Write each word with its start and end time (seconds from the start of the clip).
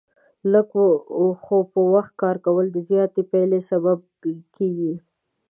لږ 0.51 0.67
خو 1.43 1.57
په 1.71 1.79
وخت 1.93 2.13
کار 2.21 2.35
کول، 2.45 2.65
د 2.71 2.77
زیاتې 2.89 3.21
پایلې 3.31 3.59
سبب 3.69 3.99
کېږي. 4.55 4.93